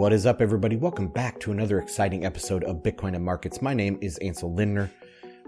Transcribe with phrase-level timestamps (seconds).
[0.00, 0.76] What is up, everybody?
[0.76, 3.60] Welcome back to another exciting episode of Bitcoin and Markets.
[3.60, 4.90] My name is Ansel Lindner.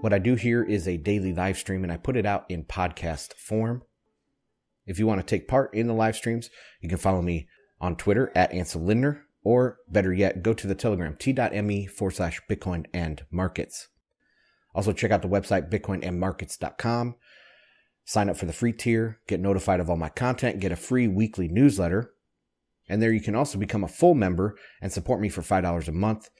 [0.02, 2.64] What I do here is a daily live stream and I put it out in
[2.64, 3.82] podcast form.
[4.84, 6.50] If you want to take part in the live streams,
[6.82, 7.48] you can follow me
[7.80, 12.38] on Twitter at Ansel Lindner, or better yet, go to the Telegram t.me forward slash
[12.46, 13.88] Bitcoin and Markets.
[14.74, 17.14] Also, check out the website bitcoinandmarkets.com.
[18.04, 21.08] Sign up for the free tier, get notified of all my content, get a free
[21.08, 22.12] weekly newsletter.
[22.88, 25.92] And there you can also become a full member and support me for $5 a
[25.92, 26.30] month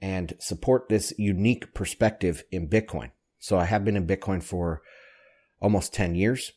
[0.00, 3.10] and support this unique perspective in Bitcoin.
[3.38, 4.82] So I have been in Bitcoin for
[5.60, 6.52] almost 10 years.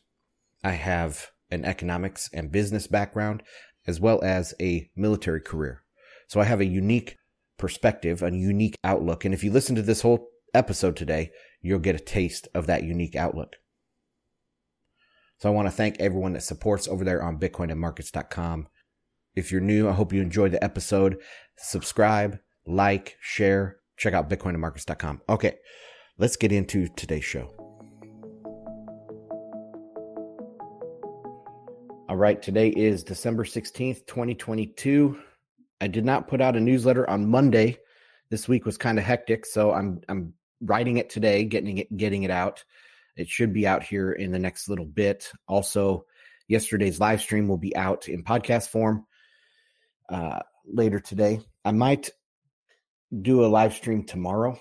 [0.64, 3.42] I have an economics and business background
[3.86, 5.82] as well as a military career.
[6.26, 7.16] So I have a unique
[7.56, 9.24] perspective, a unique outlook.
[9.24, 12.82] And if you listen to this whole episode today, you'll get a taste of that
[12.82, 13.56] unique outlook.
[15.38, 18.68] So I want to thank everyone that supports over there on bitcoinandmarkets.com.
[19.36, 21.18] If you're new, I hope you enjoyed the episode.
[21.58, 25.20] Subscribe, like, share, check out bitcoinandmarkets.com.
[25.28, 25.56] Okay,
[26.16, 27.52] let's get into today's show.
[32.08, 35.18] All right, today is December 16th, 2022.
[35.82, 37.76] I did not put out a newsletter on Monday.
[38.30, 42.22] This week was kind of hectic, so I'm I'm writing it today, getting it getting
[42.22, 42.64] it out.
[43.16, 45.30] It should be out here in the next little bit.
[45.46, 46.06] Also,
[46.48, 49.05] yesterday's live stream will be out in podcast form
[50.08, 51.40] uh, later today.
[51.64, 52.10] I might
[53.22, 54.58] do a live stream tomorrow.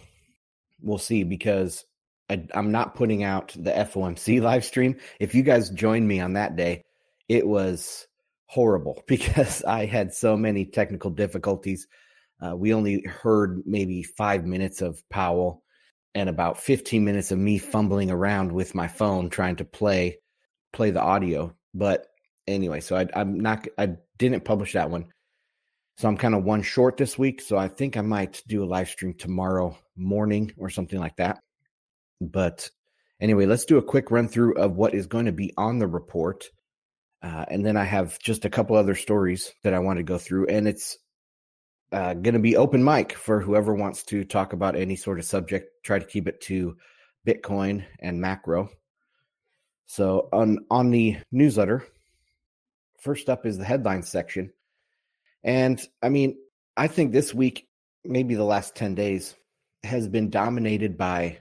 [0.81, 1.85] We'll see because
[2.29, 4.97] I, I'm not putting out the FOMC live stream.
[5.19, 6.83] If you guys join me on that day,
[7.27, 8.07] it was
[8.47, 11.87] horrible because I had so many technical difficulties.
[12.41, 15.63] Uh, we only heard maybe five minutes of Powell
[16.13, 20.17] and about 15 minutes of me fumbling around with my phone trying to play
[20.73, 21.55] play the audio.
[21.73, 22.07] But
[22.47, 25.07] anyway, so I, I'm not I didn't publish that one.
[25.97, 27.41] So I'm kind of one short this week.
[27.41, 31.39] So I think I might do a live stream tomorrow morning or something like that.
[32.19, 32.69] But
[33.21, 35.87] anyway, let's do a quick run through of what is going to be on the
[35.87, 36.49] report.
[37.21, 40.17] Uh, and then I have just a couple other stories that I want to go
[40.17, 40.97] through, and it's
[41.91, 45.25] uh, going to be open mic for whoever wants to talk about any sort of
[45.25, 45.69] subject.
[45.83, 46.77] Try to keep it to
[47.25, 48.69] Bitcoin and macro.
[49.87, 51.87] So on on the newsletter,
[52.99, 54.51] first up is the headline section,
[55.45, 56.35] and I mean,
[56.75, 57.69] I think this week,
[58.03, 59.35] maybe the last ten days,
[59.85, 61.37] has been dominated by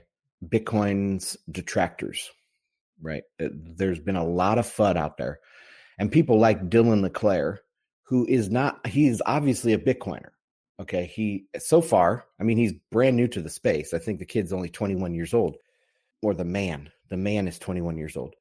[0.47, 2.31] Bitcoin's detractors.
[3.01, 5.41] Right, uh, there's been a lot of FUD out there
[5.97, 7.61] and people like Dylan LeClair,
[8.03, 10.29] who is not, he's obviously a Bitcoiner.
[10.79, 11.05] Okay.
[11.05, 13.93] He, so far, I mean, he's brand new to the space.
[13.93, 15.55] I think the kid's only 21 years old,
[16.21, 18.35] or the man, the man is 21 years old.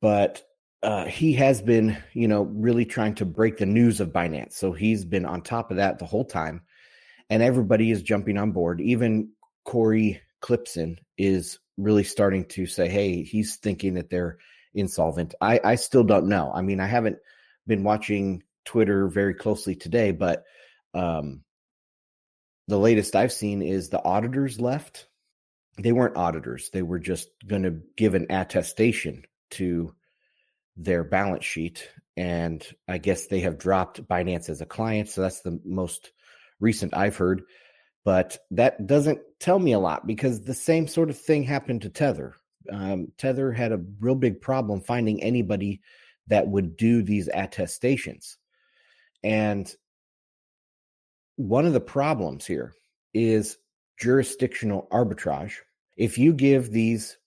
[0.00, 0.42] But
[0.82, 4.54] uh, he has been, you know, really trying to break the news of Binance.
[4.54, 6.62] So he's been on top of that the whole time.
[7.30, 8.80] And everybody is jumping on board.
[8.80, 9.30] Even
[9.64, 14.38] Cory Klippsten is really starting to say, hey, he's thinking that they're
[14.74, 15.34] insolvent.
[15.40, 16.50] I, I still don't know.
[16.52, 17.18] I mean, I haven't
[17.66, 20.44] been watching Twitter very closely today, but
[20.94, 21.42] um,
[22.68, 25.06] the latest I've seen is the auditors left.
[25.78, 29.94] They weren't auditors, they were just going to give an attestation to
[30.76, 31.88] their balance sheet.
[32.16, 35.08] And I guess they have dropped Binance as a client.
[35.08, 36.12] So that's the most
[36.60, 37.42] recent I've heard.
[38.04, 41.88] But that doesn't tell me a lot because the same sort of thing happened to
[41.88, 42.34] Tether
[42.70, 45.80] um, Tether had a real big problem finding anybody
[46.28, 48.36] that would do these attestations.
[49.22, 49.72] And
[51.36, 52.74] one of the problems here
[53.14, 53.56] is
[53.98, 55.54] jurisdictional arbitrage.
[55.96, 57.18] If you give these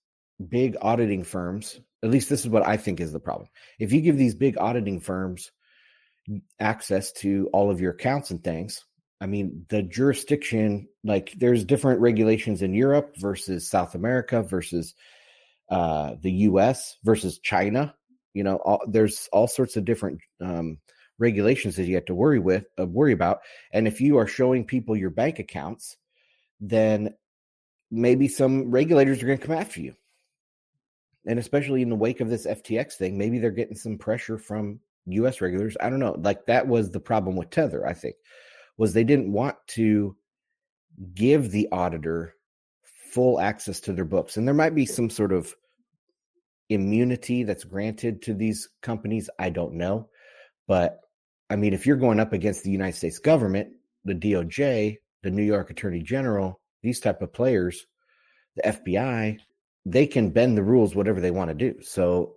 [0.49, 3.49] big auditing firms, at least this is what I think is the problem.
[3.79, 5.51] If you give these big auditing firms
[6.59, 8.85] access to all of your accounts and things,
[9.19, 14.93] I mean, the jurisdiction, like there's different regulations in Europe versus South America versus
[15.69, 16.97] uh, the U.S.
[17.03, 17.95] versus China.
[18.33, 20.77] You know, all, there's all sorts of different um,
[21.17, 23.39] regulations that you have to worry with, uh, worry about.
[23.71, 25.95] And if you are showing people your bank accounts,
[26.59, 27.15] then
[27.89, 29.95] maybe some regulators are going to come after you.
[31.27, 34.79] And especially in the wake of this FTX thing, maybe they're getting some pressure from
[35.07, 35.77] US regulators.
[35.79, 36.15] I don't know.
[36.19, 38.15] Like that was the problem with Tether, I think,
[38.77, 40.15] was they didn't want to
[41.13, 42.35] give the auditor
[43.11, 44.37] full access to their books.
[44.37, 45.55] And there might be some sort of
[46.69, 49.29] immunity that's granted to these companies.
[49.39, 50.09] I don't know.
[50.67, 50.99] But
[51.49, 53.69] I mean, if you're going up against the United States government,
[54.03, 57.85] the DOJ, the New York Attorney General, these type of players,
[58.55, 59.39] the FBI,
[59.85, 61.81] they can bend the rules whatever they want to do.
[61.81, 62.35] So,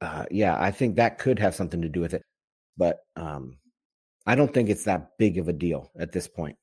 [0.00, 2.22] uh, yeah, I think that could have something to do with it.
[2.76, 3.58] But um,
[4.26, 6.56] I don't think it's that big of a deal at this point.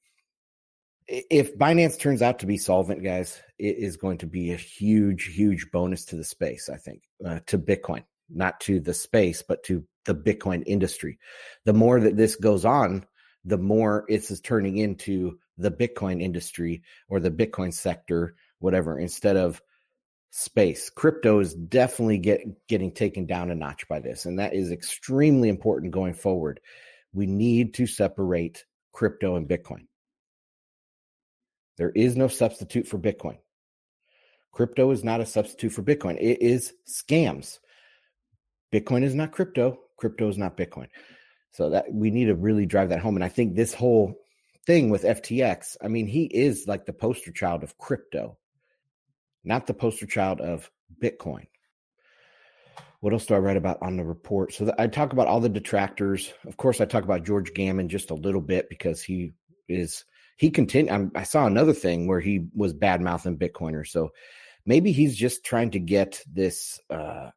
[1.07, 5.25] If Binance turns out to be solvent, guys, it is going to be a huge,
[5.25, 9.63] huge bonus to the space, I think, uh, to Bitcoin, not to the space, but
[9.63, 11.19] to the Bitcoin industry.
[11.65, 13.05] The more that this goes on,
[13.43, 19.61] the more it's turning into the Bitcoin industry or the Bitcoin sector, whatever, instead of
[20.35, 20.89] space.
[20.89, 25.47] Crypto is definitely get, getting taken down a notch by this, and that is extremely
[25.47, 26.59] important going forward.
[27.13, 29.85] We need to separate crypto and Bitcoin.
[31.77, 33.37] There is no substitute for Bitcoin.
[34.51, 36.17] Crypto is not a substitute for Bitcoin.
[36.19, 37.59] It is scams.
[38.71, 39.77] Bitcoin is not crypto.
[39.97, 40.87] Crypto is not Bitcoin.
[41.51, 43.15] So that we need to really drive that home.
[43.15, 44.15] And I think this whole
[44.65, 48.37] thing with FTX, I mean, he is like the poster child of crypto,
[49.43, 50.69] not the poster child of
[51.01, 51.47] Bitcoin.
[52.99, 54.53] What else do I write about on the report?
[54.53, 56.31] So I talk about all the detractors.
[56.47, 59.33] Of course, I talk about George Gammon just a little bit because he
[59.67, 60.05] is
[60.37, 61.11] he continued.
[61.15, 63.87] I saw another thing where he was bad mouthing Bitcoiners.
[63.87, 64.11] So
[64.65, 67.31] maybe he's just trying to get this uh,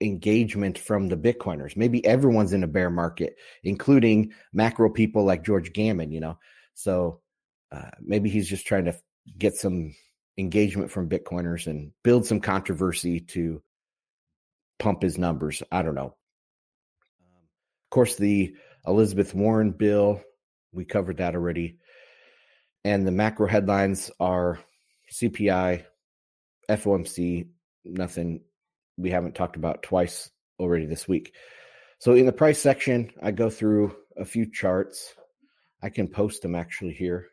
[0.00, 1.76] engagement from the Bitcoiners.
[1.76, 6.12] Maybe everyone's in a bear market, including macro people like George Gammon.
[6.12, 6.38] You know,
[6.74, 7.20] so
[7.72, 8.94] uh, maybe he's just trying to
[9.36, 9.94] get some
[10.38, 13.62] engagement from Bitcoiners and build some controversy to
[14.78, 15.62] pump his numbers.
[15.70, 16.14] I don't know.
[17.20, 17.42] Um,
[17.84, 18.54] of course, the
[18.86, 20.22] Elizabeth Warren bill,
[20.72, 21.78] we covered that already.
[22.84, 24.58] And the macro headlines are
[25.12, 25.84] CPI,
[26.68, 27.48] FOMC,
[27.84, 28.40] nothing
[28.96, 31.34] we haven't talked about twice already this week.
[31.98, 35.14] So in the price section, I go through a few charts.
[35.82, 37.28] I can post them actually here.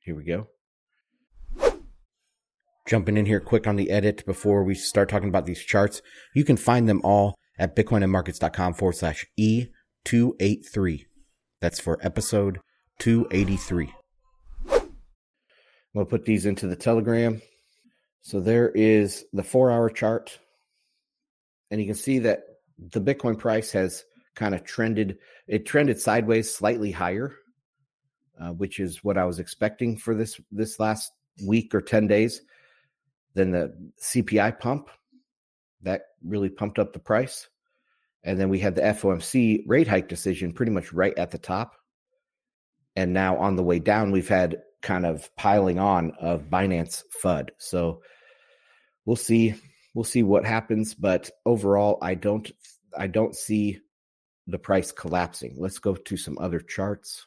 [0.00, 0.48] Here we go.
[2.92, 6.02] Jumping in here quick on the edit before we start talking about these charts.
[6.34, 11.06] You can find them all at bitcoinandmarkets.com forward slash E283.
[11.62, 12.60] That's for episode
[12.98, 13.94] 283.
[14.68, 14.72] I'm
[15.94, 17.40] going to put these into the Telegram.
[18.20, 20.38] So there is the four hour chart
[21.70, 22.42] and you can see that
[22.78, 24.04] the Bitcoin price has
[24.34, 25.16] kind of trended.
[25.48, 27.32] It trended sideways, slightly higher,
[28.38, 31.10] uh, which is what I was expecting for this this last
[31.46, 32.42] week or ten days.
[33.34, 34.88] Then the CPI pump
[35.82, 37.48] that really pumped up the price,
[38.24, 41.74] and then we had the FOMC rate hike decision pretty much right at the top.
[42.94, 47.50] And now on the way down, we've had kind of piling on of Binance FUD.
[47.58, 48.02] So
[49.06, 49.54] we'll see
[49.94, 50.94] we'll see what happens.
[50.94, 52.50] But overall, I don't
[52.96, 53.80] I don't see
[54.46, 55.54] the price collapsing.
[55.58, 57.26] Let's go to some other charts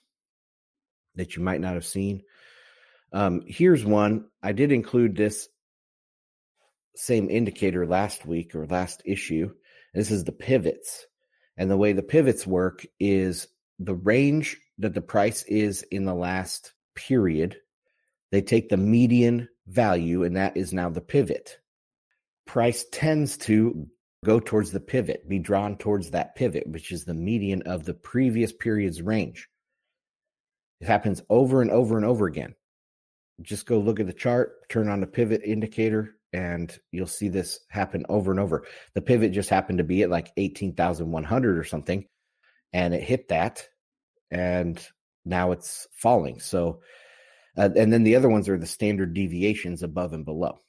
[1.15, 2.21] that you might not have seen.
[3.13, 4.25] Um, here's one.
[4.43, 5.47] I did include this
[6.95, 9.51] same indicator last week or last issue.
[9.93, 11.05] This is the pivots.
[11.57, 13.47] And the way the pivots work is
[13.79, 17.57] the range that the price is in the last period.
[18.31, 21.57] They take the median value, and that is now the pivot
[22.45, 23.87] price tends to
[24.23, 27.93] go towards the pivot, be drawn towards that pivot, which is the median of the
[27.93, 29.47] previous period's range.
[30.81, 32.55] It happens over and over and over again.
[33.41, 37.59] Just go look at the chart, turn on the pivot indicator, and you'll see this
[37.69, 38.65] happen over and over.
[38.93, 42.05] The pivot just happened to be at like 18,100 or something,
[42.73, 43.67] and it hit that,
[44.29, 44.85] and
[45.23, 46.39] now it's falling.
[46.39, 46.81] So,
[47.57, 50.59] uh, and then the other ones are the standard deviations above and below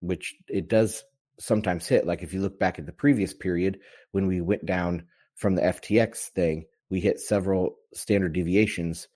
[0.00, 1.04] which it does
[1.38, 2.06] sometimes hit.
[2.06, 3.80] Like if you look back at the previous period
[4.12, 9.08] when we went down from the FTX thing, we hit several standard deviations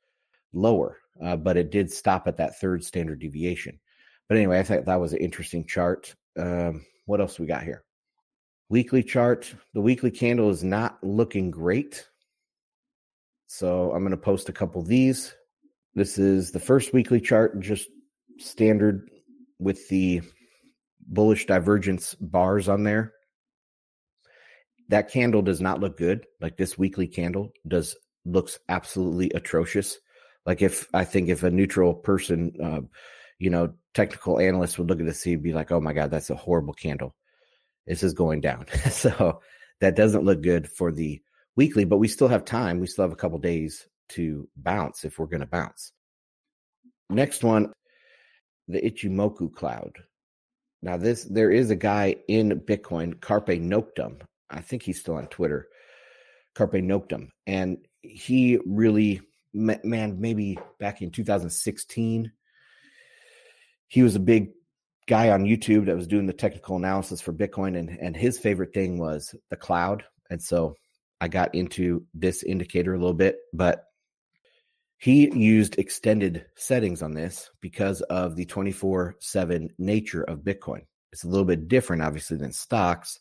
[0.53, 3.79] lower, uh, but it did stop at that third standard deviation.
[4.31, 6.15] But anyway, I thought that was an interesting chart.
[6.39, 7.83] Um, what else we got here?
[8.69, 9.53] Weekly chart.
[9.75, 12.07] The weekly candle is not looking great.
[13.49, 15.35] So I'm going to post a couple of these.
[15.97, 17.89] This is the first weekly chart, just
[18.39, 19.11] standard
[19.59, 20.23] with the
[21.09, 23.13] bullish divergence bars on there.
[24.91, 26.25] That candle does not look good.
[26.41, 29.99] Like this weekly candle does looks absolutely atrocious.
[30.47, 32.83] Like if I think if a neutral person, uh,
[33.41, 36.11] you know, technical analysts would look at the sea and be like, "Oh my god,
[36.11, 37.15] that's a horrible candle.
[37.87, 39.41] This is going down." so
[39.81, 41.21] that doesn't look good for the
[41.57, 42.81] weekly, but we still have time.
[42.81, 45.93] We still have a couple days to bounce if we're going to bounce.
[47.09, 47.73] Next one,
[48.69, 49.99] the Ichimoku cloud.
[50.83, 54.21] Now, this there is a guy in Bitcoin, Carpe Noctem.
[54.49, 55.69] I think he's still on Twitter,
[56.55, 59.21] Carpe Noctem, and he really,
[59.53, 62.33] man, maybe back in 2016,
[63.91, 64.51] he was a big
[65.09, 68.73] guy on YouTube that was doing the technical analysis for Bitcoin, and and his favorite
[68.73, 70.77] thing was the cloud, and so
[71.21, 73.85] I got into this indicator a little bit, but
[74.99, 80.83] he used extended settings on this because of the 24 7 nature of Bitcoin.
[81.13, 83.19] It's a little bit different, obviously, than stocks,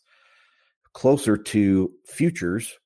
[0.92, 2.78] closer to futures,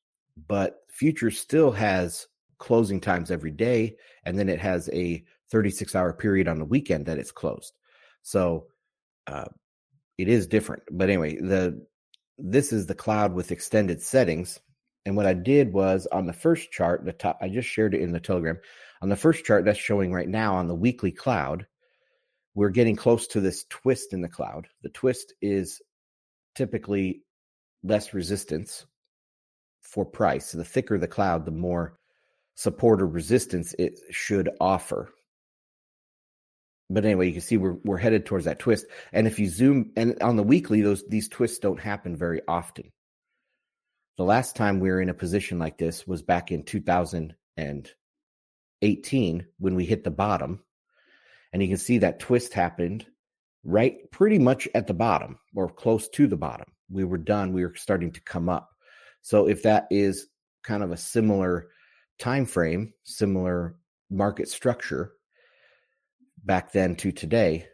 [0.48, 2.26] but futures still has
[2.58, 3.96] closing times every day.
[4.24, 5.22] And then it has a
[5.54, 7.78] 36 hour period on the weekend that it's closed.
[8.22, 8.66] So
[9.28, 9.44] uh,
[10.18, 10.82] it is different.
[10.90, 11.86] But anyway, the
[12.36, 14.58] this is the cloud with extended settings.
[15.06, 18.00] And what I did was on the first chart, the top, I just shared it
[18.00, 18.58] in the Telegram.
[19.00, 21.68] On the first chart that's showing right now on the weekly cloud,
[22.56, 24.66] we're getting close to this twist in the cloud.
[24.82, 25.80] The twist is
[26.56, 27.22] typically
[27.84, 28.86] less resistance
[29.82, 30.46] for price.
[30.46, 31.96] So the thicker the cloud, the more
[32.56, 35.10] support or resistance it should offer.
[36.90, 38.86] But anyway, you can see we're we're headed towards that twist.
[39.12, 42.92] And if you zoom and on the weekly, those these twists don't happen very often.
[44.16, 49.74] The last time we were in a position like this was back in 2018 when
[49.74, 50.62] we hit the bottom.
[51.52, 53.06] And you can see that twist happened
[53.64, 56.66] right pretty much at the bottom or close to the bottom.
[56.90, 58.70] We were done, we were starting to come up.
[59.22, 60.26] So if that is
[60.62, 61.68] kind of a similar
[62.18, 63.76] time frame, similar
[64.10, 65.14] market structure
[66.44, 67.66] back then to today,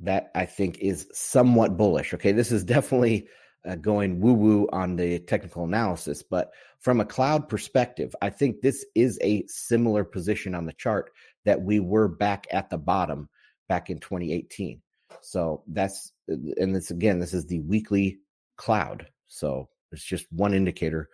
[0.00, 2.14] that I think is somewhat bullish.
[2.14, 3.28] Okay, this is definitely
[3.66, 8.60] uh, going woo woo on the technical analysis, but from a cloud perspective, I think
[8.60, 11.10] this is a similar position on the chart
[11.44, 13.28] that we were back at the bottom
[13.68, 14.80] back in 2018.
[15.22, 18.18] So that's and this again, this is the weekly
[18.56, 19.08] cloud.
[19.26, 21.08] So it's just one indicator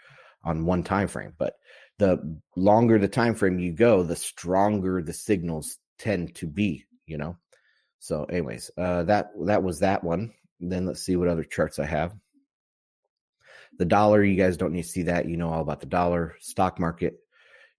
[0.45, 1.55] on one time frame, but
[1.99, 7.19] the longer the time frame you go, the stronger the signals tend to be, you
[7.19, 7.37] know.
[7.99, 10.33] So anyways, uh that that was that one.
[10.61, 12.15] Then let's see what other charts I have.
[13.79, 15.29] The dollar, you guys don't need to see that.
[15.29, 17.19] You know all about the dollar stock market.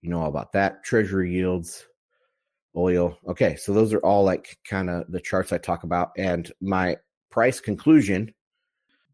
[0.02, 0.84] You know all about that.
[0.84, 1.86] Treasury yields,
[2.76, 3.16] oil.
[3.26, 6.10] Okay, so those are all like kind of the charts I talk about.
[6.16, 6.96] And my
[7.30, 8.32] price conclusion.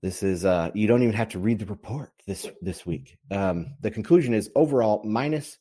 [0.00, 3.18] This is uh you don't even have to read the report this this week.
[3.30, 5.58] Um, the conclusion is overall minus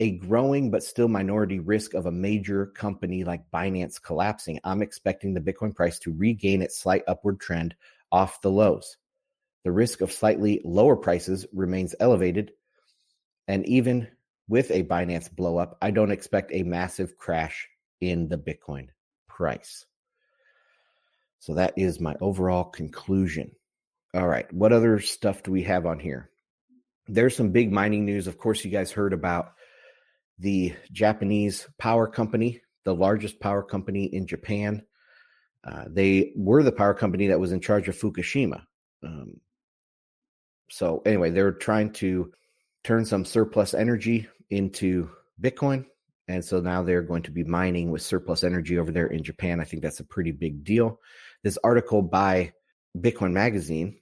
[0.00, 4.60] a growing but still minority risk of a major company like Binance collapsing.
[4.64, 7.74] I'm expecting the Bitcoin price to regain its slight upward trend
[8.10, 8.96] off the lows
[9.64, 12.52] the risk of slightly lower prices remains elevated.
[13.48, 14.08] And even
[14.46, 17.68] with a Binance blowup, I don't expect a massive crash
[18.00, 18.88] in the Bitcoin
[19.26, 19.86] price.
[21.40, 23.52] So that is my overall conclusion.
[24.14, 24.50] All right.
[24.52, 26.30] What other stuff do we have on here?
[27.06, 28.26] There's some big mining news.
[28.26, 29.54] Of course, you guys heard about
[30.38, 34.82] the Japanese power company, the largest power company in Japan.
[35.62, 38.62] Uh, they were the power company that was in charge of Fukushima.
[39.02, 39.40] Um,
[40.70, 42.32] so anyway, they're trying to
[42.82, 45.10] turn some surplus energy into
[45.40, 45.86] Bitcoin.
[46.28, 49.60] And so now they're going to be mining with surplus energy over there in Japan.
[49.60, 51.00] I think that's a pretty big deal.
[51.42, 52.52] This article by
[52.98, 53.98] Bitcoin Magazine,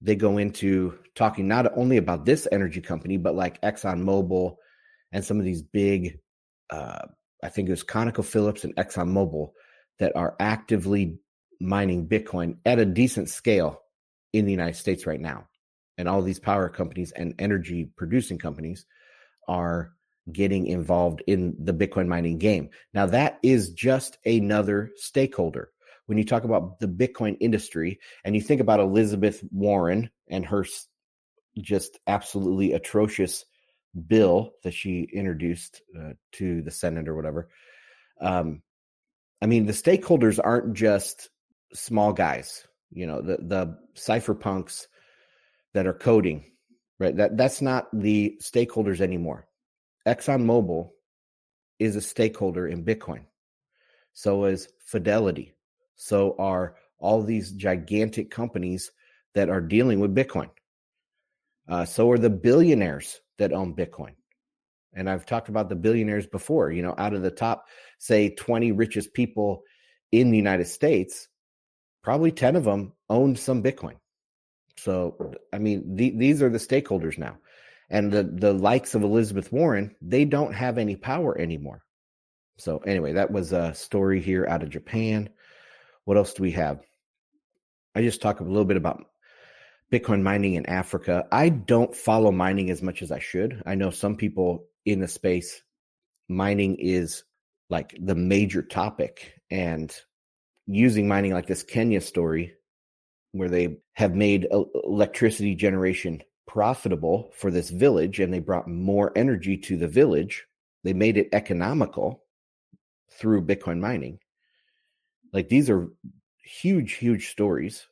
[0.00, 4.56] they go into talking not only about this energy company, but like ExxonMobil
[5.12, 6.18] and some of these big,
[6.70, 7.06] uh,
[7.42, 9.50] I think it was ConocoPhillips and ExxonMobil
[9.98, 11.18] that are actively
[11.60, 13.80] mining Bitcoin at a decent scale
[14.32, 15.46] in the United States right now
[15.98, 18.86] and all these power companies and energy producing companies
[19.48, 19.92] are
[20.32, 22.70] getting involved in the Bitcoin mining game.
[22.94, 25.70] Now, that is just another stakeholder.
[26.06, 30.64] When you talk about the Bitcoin industry and you think about Elizabeth Warren and her
[31.58, 33.44] just absolutely atrocious
[34.06, 37.48] bill that she introduced uh, to the Senate or whatever.
[38.20, 38.62] Um,
[39.40, 41.28] I mean, the stakeholders aren't just
[41.74, 42.66] small guys.
[42.90, 44.86] You know, the the cypherpunks
[45.74, 46.44] that are coding,
[46.98, 47.16] right?
[47.16, 49.48] That that's not the stakeholders anymore.
[50.06, 50.90] ExxonMobil
[51.78, 53.24] is a stakeholder in Bitcoin.
[54.12, 55.54] So is Fidelity.
[55.96, 58.90] So are all these gigantic companies
[59.34, 60.50] that are dealing with Bitcoin.
[61.68, 64.14] Uh, so are the billionaires that own Bitcoin.
[64.94, 67.66] And I've talked about the billionaires before, you know, out of the top,
[67.98, 69.62] say 20 richest people
[70.10, 71.28] in the United States,
[72.02, 73.96] probably 10 of them owned some Bitcoin.
[74.76, 77.38] So, I mean, the, these are the stakeholders now.
[77.88, 81.82] And the, the likes of Elizabeth Warren, they don't have any power anymore.
[82.58, 85.30] So, anyway, that was a story here out of Japan.
[86.04, 86.80] What else do we have?
[87.94, 89.04] I just talk a little bit about
[89.92, 91.26] Bitcoin mining in Africa.
[91.30, 93.62] I don't follow mining as much as I should.
[93.66, 95.62] I know some people in the space,
[96.28, 97.24] mining is
[97.68, 99.38] like the major topic.
[99.50, 99.94] And
[100.66, 102.54] using mining like this Kenya story,
[103.32, 104.48] where they have made
[104.84, 110.46] electricity generation profitable for this village and they brought more energy to the village,
[110.84, 112.24] they made it economical
[113.10, 114.18] through Bitcoin mining.
[115.34, 115.88] Like these are
[116.42, 117.86] huge, huge stories.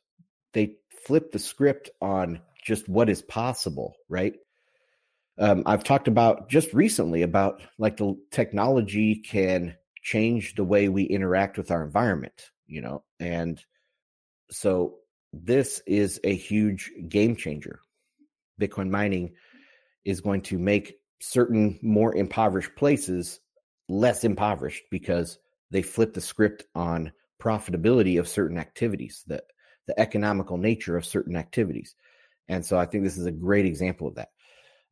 [0.53, 4.35] They flip the script on just what is possible, right?
[5.37, 11.03] Um, I've talked about just recently about like the technology can change the way we
[11.03, 13.63] interact with our environment, you know, and
[14.51, 14.95] so
[15.33, 17.79] this is a huge game changer.
[18.59, 19.33] Bitcoin mining
[20.03, 23.39] is going to make certain more impoverished places
[23.87, 25.37] less impoverished because
[25.69, 29.43] they flip the script on profitability of certain activities, the
[29.91, 31.95] the economical nature of certain activities.
[32.47, 34.29] And so I think this is a great example of that.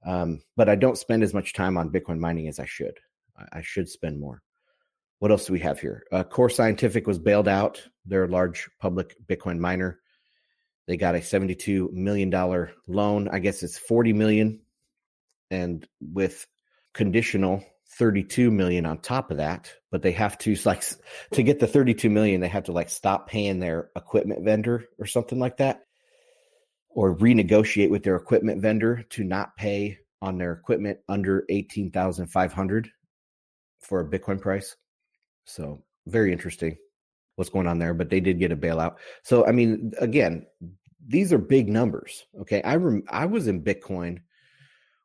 [0.05, 2.99] Um, but I don't spend as much time on Bitcoin mining as I should.
[3.53, 4.41] I, should spend more.
[5.19, 6.03] What else do we have here?
[6.11, 7.81] Uh, Core Scientific was bailed out.
[8.05, 9.99] They're a large public Bitcoin miner.
[10.87, 12.29] They got a $72 million
[12.87, 13.29] loan.
[13.29, 14.59] I guess it's 40 million.
[15.49, 16.45] And with
[16.93, 17.63] conditional
[17.97, 20.83] 32 million on top of that but they have to like
[21.31, 25.05] to get the 32 million they have to like stop paying their equipment vendor or
[25.05, 25.81] something like that
[26.89, 32.89] or renegotiate with their equipment vendor to not pay on their equipment under 18,500
[33.79, 34.75] for a bitcoin price.
[35.45, 36.77] So very interesting
[37.35, 38.95] what's going on there but they did get a bailout.
[39.23, 40.45] So i mean again
[41.07, 42.61] these are big numbers okay?
[42.63, 44.19] I rem- i was in bitcoin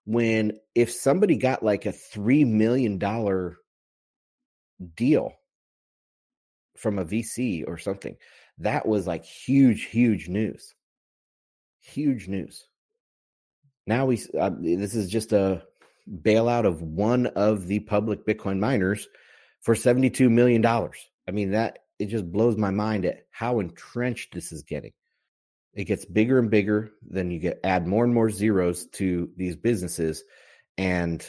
[0.05, 3.57] when if somebody got like a three million dollar
[4.95, 5.33] deal
[6.77, 8.17] from a VC or something,
[8.59, 10.75] that was like huge, huge news.
[11.81, 12.67] Huge news.
[13.87, 15.63] Now we uh, this is just a
[16.11, 19.07] bailout of one of the public Bitcoin miners
[19.61, 20.99] for seventy two million dollars.
[21.29, 24.93] I mean that it just blows my mind at how entrenched this is getting
[25.75, 29.57] it gets bigger and bigger then you get add more and more zeros to these
[29.57, 30.25] businesses
[30.79, 31.27] and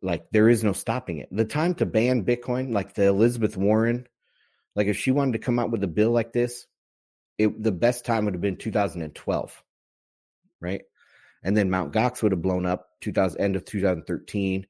[0.00, 1.28] like there is no stopping it.
[1.32, 4.06] The time to ban bitcoin like the elizabeth warren
[4.74, 6.66] like if she wanted to come out with a bill like this
[7.36, 9.62] it the best time would have been 2012
[10.60, 10.82] right?
[11.42, 14.66] And then mount gox would have blown up 2000 end of 2013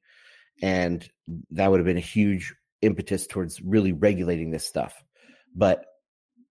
[0.61, 1.09] and
[1.51, 5.03] that would have been a huge impetus towards really regulating this stuff.
[5.55, 5.85] But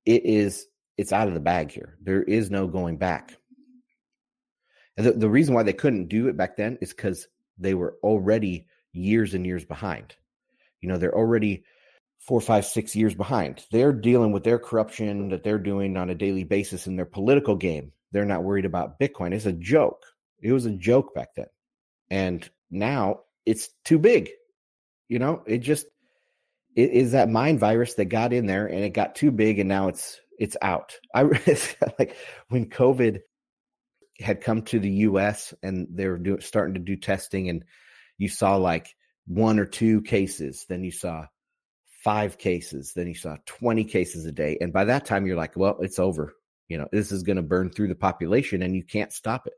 [0.04, 0.66] it is
[0.98, 1.96] it's out of the bag here.
[2.02, 3.36] There is no going back.
[4.96, 7.96] And the, the reason why they couldn't do it back then is because they were
[8.02, 10.16] already years and years behind.
[10.80, 11.64] You know, they're already
[12.18, 13.64] four, five, six years behind.
[13.70, 17.54] They're dealing with their corruption that they're doing on a daily basis in their political
[17.54, 17.92] game.
[18.10, 19.32] They're not worried about Bitcoin.
[19.32, 20.04] It's a joke.
[20.40, 21.46] It was a joke back then.
[22.10, 24.30] And now it's too big.
[25.08, 25.86] You know, it just
[26.74, 29.68] it is that mind virus that got in there and it got too big and
[29.68, 30.94] now it's it's out.
[31.14, 31.22] I
[31.98, 32.16] like
[32.48, 33.20] when COVID
[34.20, 35.54] had come to the U.S.
[35.62, 37.64] and they were starting to do testing, and
[38.16, 38.94] you saw like
[39.26, 41.26] one or two cases, then you saw
[42.04, 45.56] five cases, then you saw twenty cases a day, and by that time you're like,
[45.56, 46.34] well, it's over.
[46.68, 49.54] You know, this is going to burn through the population, and you can't stop it.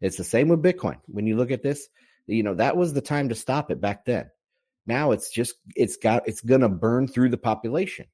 [0.00, 0.98] It's the same with Bitcoin.
[1.06, 1.88] When you look at this,
[2.26, 4.30] you know that was the time to stop it back then.
[4.86, 8.06] Now it's just it's got it's going to burn through the population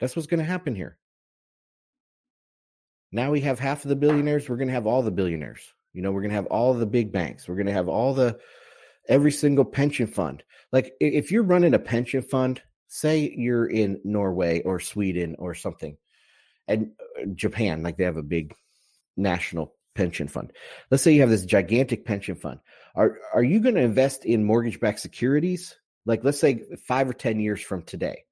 [0.00, 0.98] that's what's going to happen here.
[3.12, 4.48] Now we have half of the billionaires.
[4.48, 5.72] We're going to have all the billionaires.
[5.92, 7.48] You know, we're going to have all the big banks.
[7.48, 8.38] We're going to have all the
[9.08, 10.42] every single pension fund.
[10.72, 15.96] Like if you're running a pension fund, say you're in Norway or Sweden or something,
[16.68, 18.54] and uh, Japan, like they have a big
[19.16, 20.52] national pension fund.
[20.90, 22.60] Let's say you have this gigantic pension fund.
[22.94, 25.76] Are are you going to invest in mortgage-backed securities?
[26.04, 28.25] Like let's say 5 or 10 years from today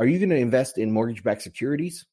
[0.00, 2.06] are you going to invest in mortgage backed securities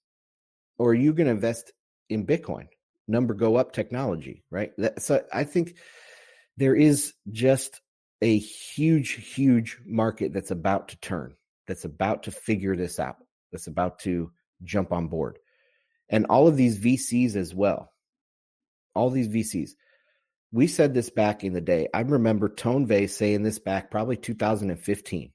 [0.77, 1.71] or are you going to invest
[2.09, 2.67] in Bitcoin?
[3.07, 4.71] Number go up technology, right?
[4.77, 5.75] That, so I think
[6.57, 7.81] there is just
[8.21, 11.35] a huge, huge market that's about to turn,
[11.67, 13.17] that's about to figure this out,
[13.51, 14.31] that's about to
[14.63, 15.39] jump on board.
[16.09, 17.91] And all of these VCs as well,
[18.93, 19.71] all these VCs.
[20.51, 21.87] We said this back in the day.
[21.93, 25.31] I remember Tone Vays saying this back probably 2015.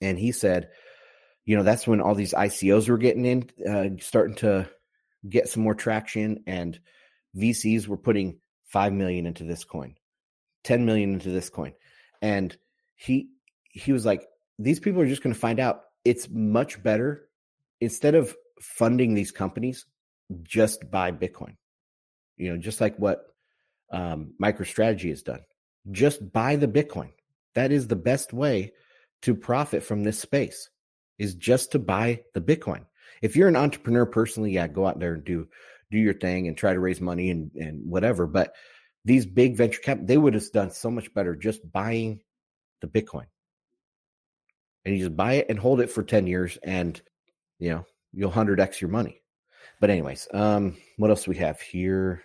[0.00, 0.70] And he said,
[1.46, 4.68] you know, that's when all these ICOs were getting in, uh, starting to
[5.28, 6.78] get some more traction, and
[7.36, 9.94] VCs were putting five million into this coin,
[10.64, 11.72] ten million into this coin,
[12.20, 12.54] and
[12.96, 13.28] he
[13.70, 14.26] he was like,
[14.58, 17.28] these people are just going to find out it's much better
[17.80, 19.86] instead of funding these companies,
[20.42, 21.56] just buy Bitcoin.
[22.36, 23.24] You know, just like what
[23.92, 25.40] um, MicroStrategy has done,
[25.92, 27.12] just buy the Bitcoin.
[27.54, 28.72] That is the best way
[29.22, 30.70] to profit from this space
[31.18, 32.84] is just to buy the Bitcoin.
[33.22, 35.48] If you're an entrepreneur personally, yeah, go out there and do
[35.90, 38.26] do your thing and try to raise money and and whatever.
[38.26, 38.54] But
[39.04, 42.20] these big venture cap, they would have done so much better just buying
[42.80, 43.26] the Bitcoin.
[44.84, 47.00] And you just buy it and hold it for 10 years and
[47.58, 49.22] you know, you'll 100x your money.
[49.80, 52.22] But anyways, um what else we have here?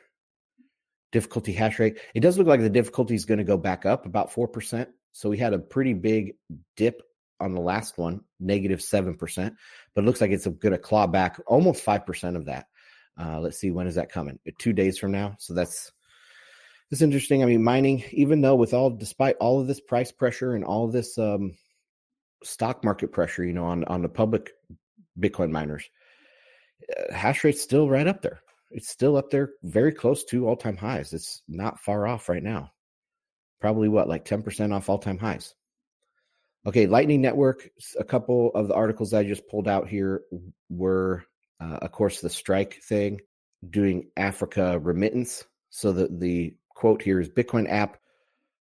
[1.11, 1.99] Difficulty hash rate.
[2.15, 4.87] It does look like the difficulty is going to go back up about 4%.
[5.11, 6.35] So we had a pretty big
[6.77, 7.01] dip
[7.41, 9.55] on the last one, negative 7%,
[9.93, 12.67] but it looks like it's going to claw back almost 5% of that.
[13.19, 14.39] Uh, let's see, when is that coming?
[14.47, 15.35] Uh, two days from now.
[15.39, 15.91] So that's,
[16.89, 17.43] that's interesting.
[17.43, 20.87] I mean, mining, even though with all, despite all of this price pressure and all
[20.87, 21.57] this um,
[22.43, 24.51] stock market pressure, you know, on, on the public
[25.19, 25.89] Bitcoin miners,
[26.97, 28.41] uh, hash rate's still right up there.
[28.71, 31.11] It's still up there, very close to all time highs.
[31.11, 32.71] It's not far off right now
[33.61, 35.53] probably what like 10% off all-time highs
[36.65, 37.69] okay lightning network
[37.99, 40.21] a couple of the articles i just pulled out here
[40.69, 41.23] were
[41.59, 43.19] uh, of course the strike thing
[43.69, 45.45] doing africa remittance.
[45.69, 47.97] So the, the quote here is bitcoin app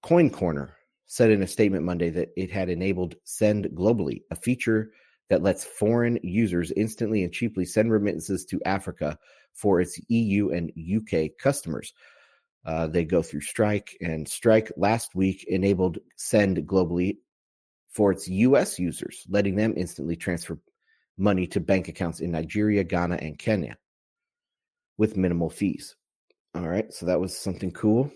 [0.04, 0.70] CoinCorner
[1.06, 4.92] said in a statement monday that it had enabled send globally a feature
[5.30, 9.18] that lets foreign users instantly and cheaply send remittances to africa
[9.54, 11.94] for its eu and uk customers.
[12.66, 17.18] Uh, they go through Strike, and Strike last week enabled Send globally
[17.92, 20.60] for its US users, letting them instantly transfer
[21.18, 23.78] money to bank accounts in Nigeria, Ghana, and Kenya
[24.98, 25.96] with minimal fees.
[26.56, 28.12] All right, so that was something cool.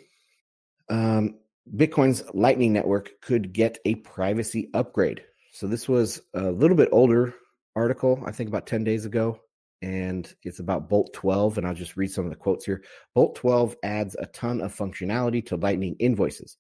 [0.90, 1.36] Um,
[1.76, 5.24] Bitcoin's Lightning Network could get a privacy upgrade.
[5.52, 7.34] So this was a little bit older
[7.76, 9.40] article, I think about 10 days ago
[9.82, 11.58] and it's about Bolt 12.
[11.58, 12.84] And I'll just read some of the quotes here.
[13.14, 16.58] Bolt 12 adds a ton of functionality to Lightning invoices.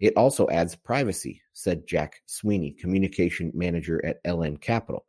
[0.00, 5.04] It also adds privacy, said Jack Sweeney, communication manager at LN Capital.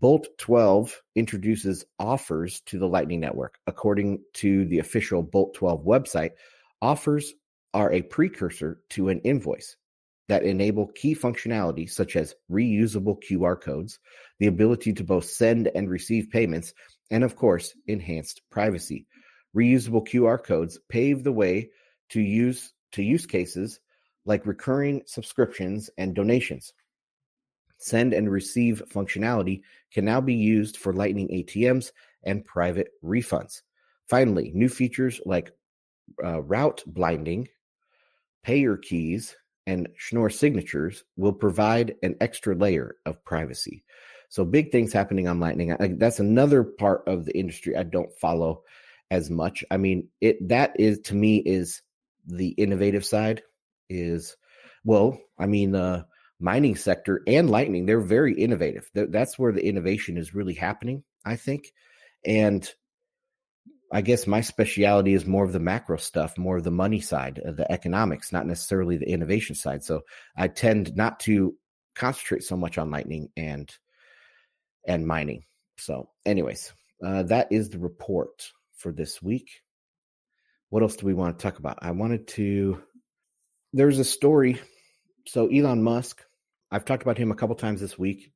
[0.00, 3.58] Bolt 12 introduces offers to the Lightning Network.
[3.66, 6.32] According to the official Bolt 12 website,
[6.82, 7.32] offers
[7.72, 9.76] are a precursor to an invoice
[10.28, 13.98] that enable key functionality such as reusable QR codes,
[14.38, 16.72] the ability to both send and receive payments,
[17.10, 19.06] and of course, enhanced privacy.
[19.54, 21.70] Reusable QR codes pave the way
[22.10, 23.80] to use to use cases
[24.24, 26.72] like recurring subscriptions and donations.
[27.78, 31.90] Send and receive functionality can now be used for Lightning ATMs
[32.22, 33.62] and private refunds.
[34.08, 35.52] Finally, new features like
[36.22, 37.48] uh, route blinding,
[38.42, 43.84] payer keys, and Schnorr signatures will provide an extra layer of privacy.
[44.28, 45.72] So big things happening on Lightning.
[45.72, 48.62] I, that's another part of the industry I don't follow
[49.10, 49.64] as much.
[49.70, 51.82] I mean, it that is to me is
[52.26, 53.42] the innovative side.
[53.88, 54.36] Is
[54.84, 56.02] well, I mean, the uh,
[56.40, 58.90] mining sector and Lightning they're very innovative.
[58.94, 61.04] That's where the innovation is really happening.
[61.24, 61.72] I think,
[62.24, 62.68] and
[63.92, 67.38] I guess my speciality is more of the macro stuff, more of the money side,
[67.44, 69.84] of the economics, not necessarily the innovation side.
[69.84, 70.02] So
[70.36, 71.54] I tend not to
[71.94, 73.70] concentrate so much on Lightning and
[74.86, 75.44] and mining.
[75.78, 76.72] So, anyways,
[77.04, 79.48] uh, that is the report for this week.
[80.70, 81.78] What else do we want to talk about?
[81.82, 82.82] I wanted to.
[83.76, 84.60] There's a story.
[85.26, 86.22] So Elon Musk,
[86.70, 88.30] I've talked about him a couple times this week,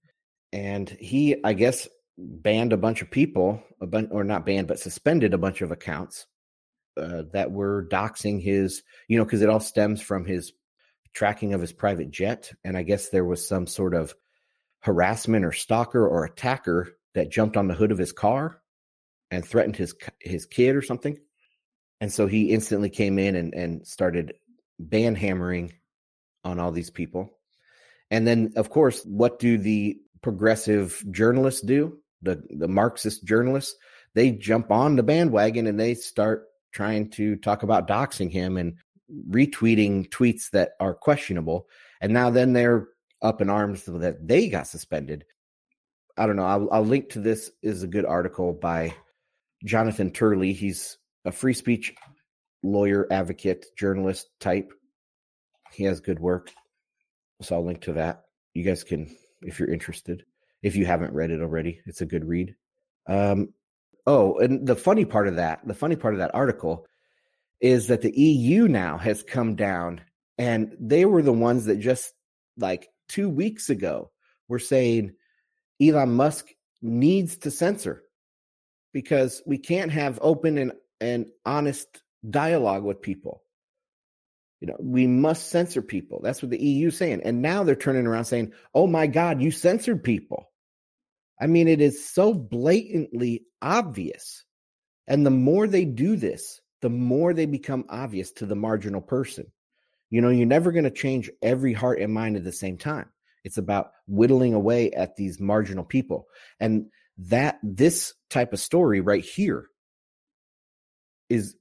[0.53, 1.87] and he, I guess,
[2.19, 5.71] banned a bunch of people, a bunch, or not banned, but suspended a bunch of
[5.71, 6.27] accounts
[6.97, 10.53] uh, that were doxing his, you know, because it all stems from his
[11.15, 12.51] tracking of his private jet.
[12.65, 14.17] And I guess there was some sort of
[14.81, 18.61] harassment or stalker or attacker that jumped on the hood of his car
[19.31, 21.17] and threatened his his kid or something.
[22.01, 24.33] And so he instantly came in and, and started
[24.79, 25.73] ban hammering
[26.45, 27.31] on all these people.
[28.11, 31.99] And then, of course, what do the progressive journalists do?
[32.23, 33.77] the the Marxist journalists,
[34.15, 38.77] they jump on the bandwagon and they start trying to talk about doxing him and
[39.31, 41.67] retweeting tweets that are questionable.
[42.01, 42.89] And now then they're
[43.23, 45.25] up in arms that they got suspended.
[46.17, 46.45] I don't know.
[46.45, 48.95] I'll, I'll link to this is a good article by
[49.65, 50.53] Jonathan Turley.
[50.53, 51.95] He's a free speech
[52.63, 54.73] lawyer, advocate, journalist type.
[55.73, 56.53] He has good work.
[57.43, 58.25] So I'll link to that.
[58.55, 60.25] You guys can, if you're interested.
[60.63, 61.81] if you haven't read it already.
[61.87, 62.55] It's a good read.
[63.07, 63.55] Um,
[64.07, 66.87] oh, and the funny part of that, the funny part of that article
[67.61, 70.01] is that the EU now has come down
[70.37, 72.13] and they were the ones that just
[72.57, 74.11] like two weeks ago
[74.49, 75.13] were saying
[75.81, 76.47] Elon Musk
[76.81, 78.03] needs to censor
[78.93, 83.43] because we can't have open and, and honest dialogue with people.
[84.61, 86.21] You know, we must censor people.
[86.23, 87.21] That's what the EU is saying.
[87.25, 90.51] And now they're turning around saying, oh my God, you censored people.
[91.41, 94.45] I mean, it is so blatantly obvious.
[95.07, 99.47] And the more they do this, the more they become obvious to the marginal person.
[100.11, 103.09] You know, you're never going to change every heart and mind at the same time.
[103.45, 106.27] It's about whittling away at these marginal people.
[106.59, 106.87] And
[107.19, 109.67] that this type of story right here
[111.29, 111.57] is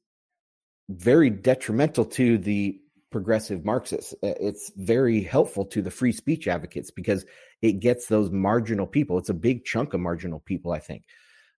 [0.90, 2.80] very detrimental to the
[3.12, 4.14] progressive Marxists.
[4.22, 7.26] It's very helpful to the free speech advocates because
[7.62, 9.18] it gets those marginal people.
[9.18, 11.04] It's a big chunk of marginal people, I think,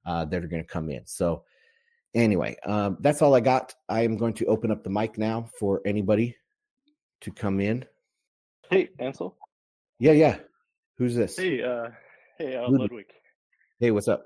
[0.06, 1.06] uh, that are going to come in.
[1.06, 1.44] So,
[2.14, 3.74] anyway, um, that's all I got.
[3.88, 6.36] I am going to open up the mic now for anybody
[7.22, 7.86] to come in.
[8.70, 9.36] Hey, Ansel.
[10.00, 10.38] Yeah, yeah.
[10.98, 11.38] Who's this?
[11.38, 11.90] Hey, uh,
[12.38, 13.08] hey, uh, Ludwig.
[13.80, 14.26] Hey, what's up?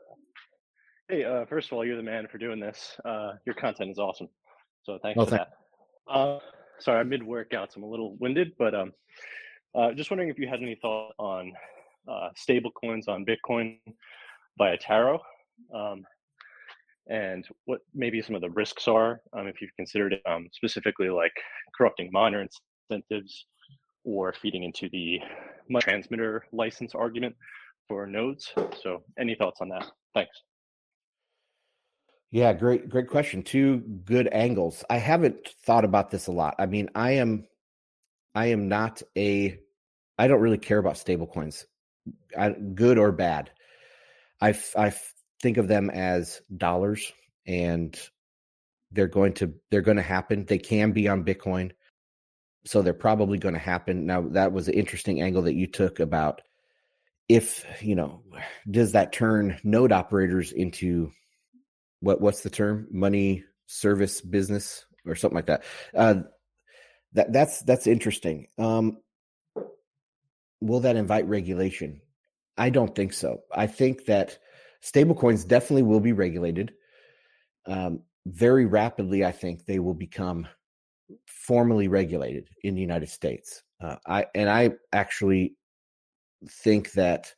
[1.08, 2.96] Hey, uh, first of all, you're the man for doing this.
[3.04, 4.28] Uh, your content is awesome.
[4.84, 5.50] So thanks oh, for that.
[6.08, 6.40] Uh,
[6.80, 8.94] sorry, I'm mid workout, so I'm a little winded, but um,
[9.76, 11.54] uh, just wondering if you had any thought on
[12.08, 13.80] uh, stable coins on Bitcoin
[14.58, 15.22] via Taro,
[15.74, 16.04] um,
[17.08, 21.34] and what maybe some of the risks are, um, if you've considered um, specifically like
[21.78, 22.46] corrupting miner
[22.90, 23.46] incentives
[24.04, 25.20] or feeding into the
[25.80, 27.36] transmitter license argument
[27.88, 28.54] for nodes.
[28.82, 29.86] So, any thoughts on that?
[30.14, 30.42] Thanks.
[32.34, 33.44] Yeah, great, great question.
[33.44, 34.84] Two good angles.
[34.90, 36.56] I haven't thought about this a lot.
[36.58, 37.46] I mean, I am,
[38.34, 39.60] I am not a,
[40.18, 41.66] I don't really care about stablecoins,
[42.74, 43.52] good or bad.
[44.42, 44.96] I, I
[45.44, 47.14] think of them as dollars,
[47.46, 47.96] and
[48.92, 50.46] they're going to, they're going to happen.
[50.46, 51.70] They can be on Bitcoin,
[52.66, 54.08] so they're probably going to happen.
[54.08, 56.42] Now, that was an interesting angle that you took about
[57.30, 58.24] if you know,
[58.70, 61.12] does that turn node operators into
[62.04, 62.88] what what's the term?
[62.92, 65.64] Money service business or something like that.
[65.96, 66.16] Uh,
[67.14, 68.48] that that's that's interesting.
[68.58, 68.98] Um,
[70.62, 72.02] will that invite regulation?
[72.58, 73.40] I don't think so.
[73.54, 74.38] I think that
[74.84, 76.74] stablecoins definitely will be regulated.
[77.66, 80.48] Um, very rapidly i think they will become
[81.28, 83.64] formally regulated in the united states.
[83.82, 85.56] Uh, i and i actually
[86.50, 87.34] think that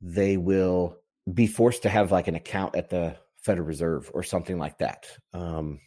[0.00, 0.96] they will
[1.32, 5.06] be forced to have like an account at the Federal Reserve or something like that.
[5.32, 5.80] Um,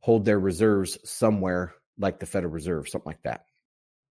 [0.00, 3.44] hold their reserves somewhere like the Federal Reserve, something like that.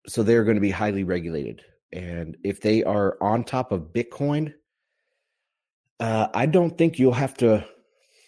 [0.07, 1.63] So they're going to be highly regulated.
[1.93, 4.55] And if they are on top of Bitcoin,
[6.01, 7.67] uh, I don't think you'll have to.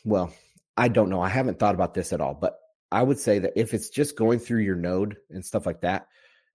[0.05, 0.33] Well,
[0.77, 1.21] I don't know.
[1.21, 2.59] I haven't thought about this at all, but
[2.91, 6.09] I would say that if it's just going through your node and stuff like that,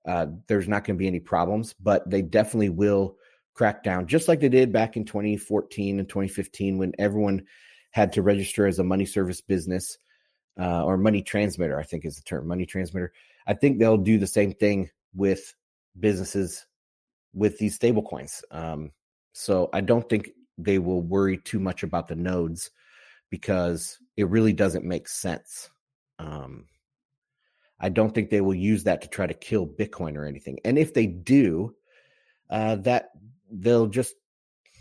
[0.05, 1.73] uh, there's not going to be any problems.
[1.73, 3.15] But they definitely will
[3.53, 7.45] crack down, just like they did back in 2014 and 2015 when everyone
[7.95, 9.97] had to register as a money service business
[10.59, 13.13] uh, or money transmitter, I think is the term, money transmitter.
[13.47, 15.55] I think they'll do the same thing with
[15.97, 16.65] businesses
[17.33, 18.43] with these stable coins.
[18.51, 18.91] Um,
[19.31, 22.69] so I don't think they will worry too much about the nodes
[23.29, 25.69] because it really doesn't make sense.
[26.19, 26.65] Um,
[27.79, 30.59] I don't think they will use that to try to kill Bitcoin or anything.
[30.65, 31.73] And if they do,
[32.49, 33.11] uh, that
[33.49, 34.15] they'll just,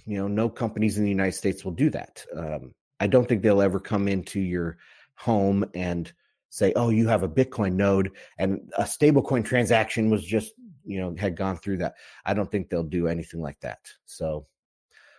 [0.04, 2.24] you know, no companies in the United States will do that.
[2.36, 4.78] Um, I don't think they'll ever come into your
[5.14, 6.12] home and
[6.50, 10.52] say, "Oh, you have a Bitcoin node and a stablecoin transaction was just,
[10.84, 13.80] you know, had gone through that." I don't think they'll do anything like that.
[14.04, 14.46] So,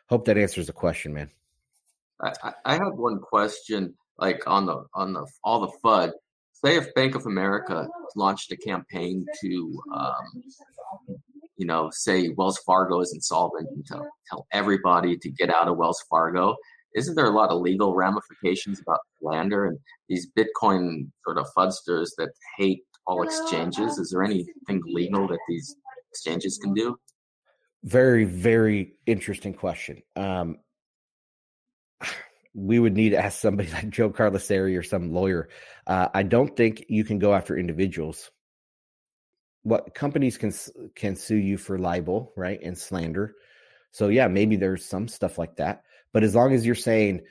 [0.08, 1.30] hope that answers the question, man.
[2.22, 6.12] I, I have one question, like on the on the all the FUD.
[6.54, 10.44] Say if Bank of America launched a campaign to, um,
[11.58, 15.78] you know, say Wells Fargo is insolvent and to tell everybody to get out of
[15.78, 16.56] Wells Fargo,
[16.96, 19.78] isn't there a lot of legal ramifications about slander and
[20.08, 23.98] these Bitcoin sort of fudsters that hate all exchanges?
[23.98, 25.76] Is there anything legal that these
[26.12, 26.96] exchanges can do?
[27.84, 30.02] Very, very interesting question.
[30.16, 30.58] Um,
[32.54, 35.50] we would need to ask somebody like Joe Carlasare or some lawyer.
[35.86, 38.32] Uh, I don't think you can go after individuals.
[39.64, 40.54] What companies can
[40.96, 43.34] can sue you for libel, right, and slander.
[43.92, 45.84] So yeah, maybe there's some stuff like that.
[46.16, 47.24] But as long as you're saying,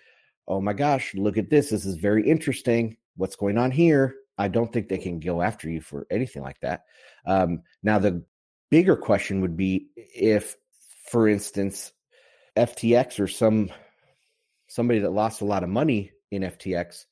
[0.47, 1.71] oh my gosh, look at this.
[1.71, 2.99] This is very interesting.
[3.17, 4.15] What's going on here?
[4.37, 6.83] I don't think they can go after you for anything like that.
[7.25, 8.23] Um, now, the
[8.71, 10.57] bigger question would be if,
[11.11, 11.93] for instance,
[12.59, 13.71] FTX or some
[14.67, 17.07] somebody that lost a lot of money in FTX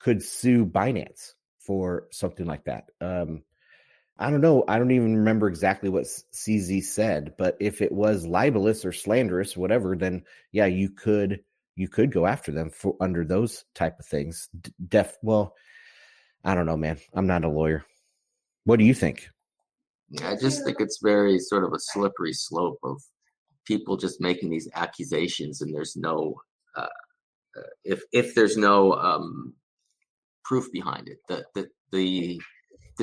[0.00, 2.86] could sue Binance for something like that.
[3.00, 3.44] Um,
[4.22, 4.62] I don't know.
[4.68, 9.56] I don't even remember exactly what CZ said, but if it was libelous or slanderous,
[9.56, 11.40] whatever, then yeah, you could
[11.74, 14.48] you could go after them for under those type of things.
[14.88, 15.56] Def well,
[16.44, 16.98] I don't know, man.
[17.12, 17.84] I'm not a lawyer.
[18.62, 19.28] What do you think?
[20.22, 23.02] I just think it's very sort of a slippery slope of
[23.66, 26.36] people just making these accusations, and there's no
[26.76, 26.86] uh,
[27.56, 29.52] uh, if if there's no um,
[30.44, 31.18] proof behind it.
[31.26, 32.40] The the the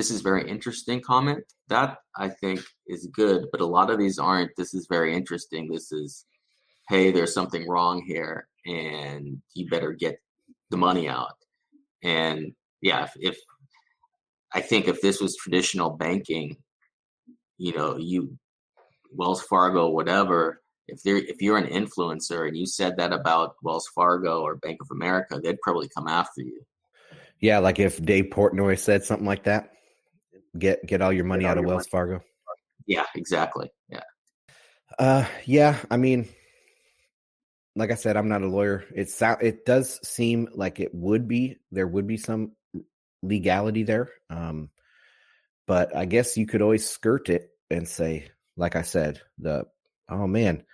[0.00, 4.18] this is very interesting comment that I think is good, but a lot of these
[4.18, 4.56] aren't.
[4.56, 5.68] This is very interesting.
[5.68, 6.24] This is
[6.88, 10.18] hey, there's something wrong here, and you better get
[10.70, 11.34] the money out.
[12.02, 13.38] And yeah, if, if
[14.54, 16.56] I think if this was traditional banking,
[17.58, 18.38] you know, you
[19.12, 23.90] Wells Fargo, whatever, if they're if you're an influencer and you said that about Wells
[23.94, 26.62] Fargo or Bank of America, they'd probably come after you.
[27.38, 29.72] Yeah, like if Dave Portnoy said something like that,
[30.58, 31.90] get get all your money all out of Wells money.
[31.90, 32.20] Fargo.
[32.86, 33.70] Yeah, exactly.
[33.88, 34.02] Yeah.
[34.98, 35.78] Uh, yeah.
[35.90, 36.28] I mean,
[37.76, 38.84] like I said, I'm not a lawyer.
[38.94, 42.52] It sound it does seem like it would be there would be some
[43.22, 44.08] legality there.
[44.28, 44.70] Um,
[45.66, 49.66] but I guess you could always skirt it and say, like I said, the
[50.08, 50.64] oh man,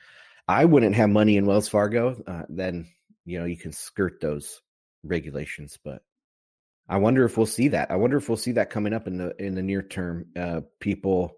[0.49, 2.23] I wouldn't have money in Wells Fargo.
[2.27, 2.89] Uh, then
[3.25, 4.61] you know you can skirt those
[5.05, 6.03] regulations, but
[6.89, 7.91] I wonder if we'll see that.
[7.91, 10.27] I wonder if we'll see that coming up in the in the near term.
[10.37, 11.37] Uh, people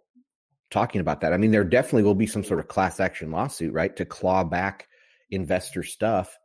[0.70, 1.32] talking about that.
[1.32, 4.44] I mean, there definitely will be some sort of class action lawsuit, right, to claw
[4.44, 4.88] back
[5.30, 6.36] investor stuff.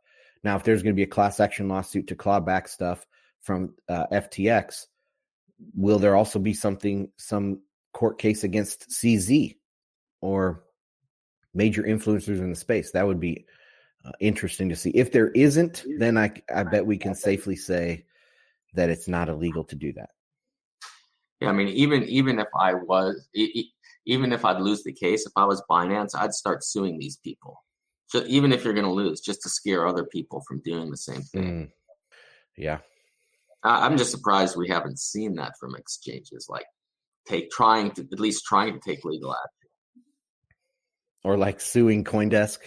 [0.42, 3.06] Now, if there's going to be a class action lawsuit to claw back stuff
[3.42, 4.86] from uh, FTX,
[5.74, 7.60] will there also be something, some
[7.92, 9.56] court case against CZ
[10.20, 10.64] or
[11.52, 12.90] major influencers in the space?
[12.92, 13.46] That would be
[14.04, 14.90] uh, interesting to see.
[14.90, 18.04] If there isn't, then I, I bet we can safely say
[18.74, 20.10] that it's not illegal to do that.
[21.40, 23.28] Yeah, I mean, even even if I was,
[24.06, 27.62] even if I'd lose the case, if I was Binance, I'd start suing these people.
[28.06, 30.96] So even if you're going to lose, just to scare other people from doing the
[30.96, 31.42] same thing.
[31.42, 31.70] Mm.
[32.56, 32.78] Yeah,
[33.64, 36.66] I'm just surprised we haven't seen that from exchanges, like
[37.26, 39.70] take trying to at least trying to take legal action,
[41.24, 42.58] or like suing CoinDesk,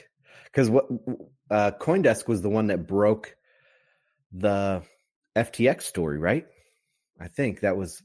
[0.45, 0.87] because what
[1.49, 3.35] uh, CoinDesk was the one that broke
[4.33, 4.83] the
[5.37, 6.45] FTX story, right?
[7.19, 8.01] I think that was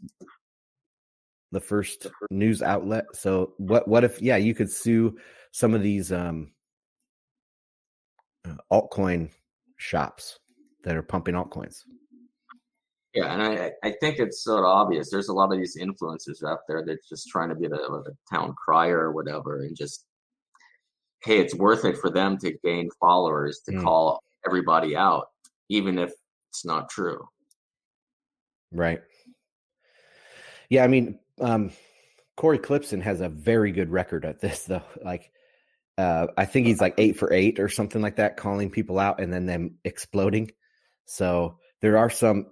[1.50, 3.04] the first news outlet.
[3.14, 5.16] So what what if yeah, you could sue
[5.52, 6.52] some of these um
[8.44, 9.30] uh, altcoin
[9.76, 10.38] shops
[10.84, 11.82] that are pumping altcoins.
[13.14, 15.10] Yeah, and I, I think it's sort of obvious.
[15.10, 18.16] There's a lot of these influencers out there that's just trying to be the, the
[18.32, 20.06] town crier or whatever, and just
[21.22, 23.82] hey, it's worth it for them to gain followers to mm.
[23.82, 25.26] call everybody out,
[25.68, 26.12] even if
[26.52, 27.26] it's not true.
[28.70, 29.00] Right.
[30.68, 31.72] Yeah, I mean, um,
[32.36, 34.82] Cory Klippsten has a very good record at this, though.
[35.02, 35.32] Like,
[35.96, 39.20] uh, I think he's like eight for eight or something like that, calling people out
[39.20, 40.50] and then them exploding.
[41.06, 42.46] So there are some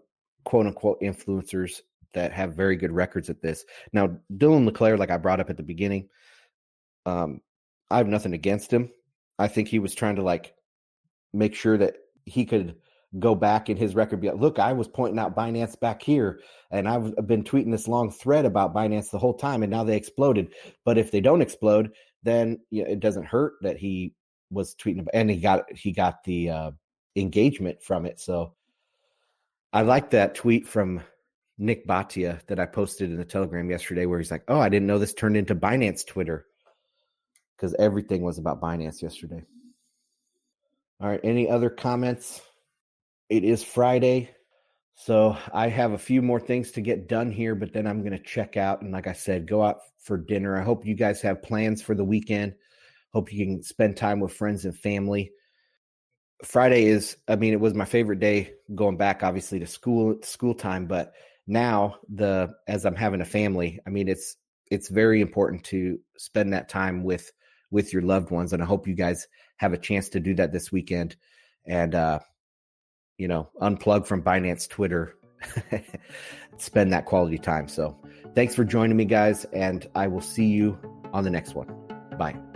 [0.44, 1.80] quote unquote influencers
[2.14, 3.64] that have very good records at this.
[3.92, 6.08] Now, Dylan LeClair, like I brought up at the beginning,
[7.06, 7.40] um,
[7.90, 8.90] I have nothing against him.
[9.38, 10.54] I think he was trying to like
[11.32, 12.76] make sure that he could
[13.18, 16.40] go back in his record be like, look, I was pointing out Binance back here,
[16.70, 19.96] and I've been tweeting this long thread about Binance the whole time, and now they
[19.96, 20.52] exploded.
[20.84, 21.92] But if they don't explode,
[22.22, 24.14] then you know, it doesn't hurt that he
[24.50, 26.70] was tweeting about, and he got he got the uh,
[27.16, 28.20] engagement from it.
[28.20, 28.54] So
[29.72, 31.00] I like that tweet from
[31.58, 34.86] Nick Bhatia that I posted in the Telegram yesterday, where he's like, "Oh, I didn't
[34.86, 36.46] know this turned into Binance Twitter."
[37.56, 39.44] Because everything was about Binance yesterday.
[40.98, 41.20] All right.
[41.22, 42.40] Any other comments?
[43.30, 44.28] It is Friday.
[44.96, 48.12] So I have a few more things to get done here, but then I'm going
[48.12, 48.82] to check out.
[48.82, 50.58] And like I said, go out for dinner.
[50.58, 52.54] I hope you guys have plans for the weekend.
[53.14, 55.30] Hope you can spend time with friends and family.
[56.44, 60.54] Friday is, I mean, it was my favorite day going back, obviously, to school, school
[60.54, 60.86] time.
[60.86, 61.12] But
[61.46, 64.36] now, the as I'm having a family, I mean, it's
[64.70, 67.30] it's very important to spend that time with
[67.70, 70.52] with your loved ones, and I hope you guys have a chance to do that
[70.52, 71.16] this weekend.
[71.66, 72.20] And uh,
[73.20, 75.16] you know, unplug from Binance Twitter,
[76.56, 77.68] spend that quality time.
[77.68, 77.96] So
[78.34, 80.78] thanks for joining me, guys, and I will see you
[81.12, 81.68] on the next one.
[82.18, 82.49] Bye.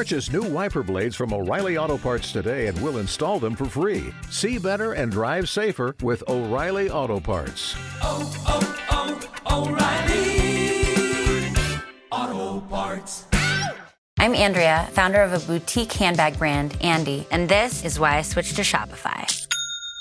[0.00, 4.14] Purchase new wiper blades from O'Reilly Auto Parts today and we'll install them for free.
[4.30, 7.74] See better and drive safer with O'Reilly Auto Parts.
[8.00, 11.52] Oh, oh, oh, O'Reilly
[12.10, 13.26] Auto Parts.
[14.18, 18.56] I'm Andrea, founder of a boutique handbag brand, Andy, and this is why I switched
[18.56, 19.29] to Shopify.